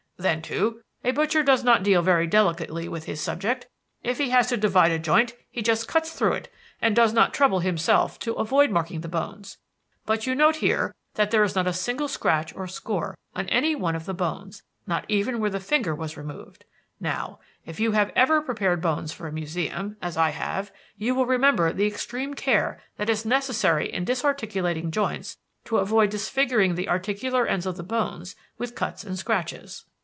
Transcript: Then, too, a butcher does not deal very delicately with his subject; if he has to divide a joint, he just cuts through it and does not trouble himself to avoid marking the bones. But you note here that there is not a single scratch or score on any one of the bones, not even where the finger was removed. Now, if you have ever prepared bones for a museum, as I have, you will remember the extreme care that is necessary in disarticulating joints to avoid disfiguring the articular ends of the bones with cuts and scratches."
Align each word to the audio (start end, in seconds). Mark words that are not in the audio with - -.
Then, 0.17 0.43
too, 0.43 0.83
a 1.03 1.09
butcher 1.09 1.41
does 1.41 1.63
not 1.63 1.81
deal 1.81 2.03
very 2.03 2.27
delicately 2.27 2.87
with 2.87 3.05
his 3.05 3.19
subject; 3.19 3.65
if 4.03 4.19
he 4.19 4.29
has 4.29 4.45
to 4.49 4.55
divide 4.57 4.91
a 4.91 4.99
joint, 4.99 5.33
he 5.49 5.63
just 5.63 5.87
cuts 5.87 6.11
through 6.11 6.33
it 6.33 6.53
and 6.79 6.95
does 6.95 7.11
not 7.11 7.33
trouble 7.33 7.61
himself 7.61 8.19
to 8.19 8.33
avoid 8.35 8.69
marking 8.69 9.01
the 9.01 9.07
bones. 9.07 9.57
But 10.05 10.27
you 10.27 10.35
note 10.35 10.57
here 10.57 10.93
that 11.15 11.31
there 11.31 11.43
is 11.43 11.55
not 11.55 11.65
a 11.65 11.73
single 11.73 12.07
scratch 12.07 12.53
or 12.55 12.67
score 12.67 13.17
on 13.35 13.49
any 13.49 13.73
one 13.73 13.95
of 13.95 14.05
the 14.05 14.13
bones, 14.13 14.61
not 14.85 15.05
even 15.07 15.39
where 15.39 15.49
the 15.49 15.59
finger 15.59 15.95
was 15.95 16.15
removed. 16.17 16.65
Now, 16.99 17.39
if 17.65 17.79
you 17.79 17.93
have 17.93 18.11
ever 18.15 18.41
prepared 18.43 18.79
bones 18.79 19.11
for 19.11 19.25
a 19.25 19.31
museum, 19.33 19.97
as 20.03 20.17
I 20.17 20.29
have, 20.29 20.71
you 20.97 21.15
will 21.15 21.25
remember 21.25 21.73
the 21.73 21.87
extreme 21.87 22.35
care 22.35 22.79
that 22.97 23.09
is 23.09 23.25
necessary 23.25 23.91
in 23.91 24.05
disarticulating 24.05 24.91
joints 24.91 25.39
to 25.65 25.77
avoid 25.77 26.11
disfiguring 26.11 26.75
the 26.75 26.89
articular 26.89 27.47
ends 27.47 27.65
of 27.65 27.75
the 27.75 27.81
bones 27.81 28.35
with 28.59 28.75
cuts 28.75 29.03
and 29.03 29.17
scratches." 29.17 29.85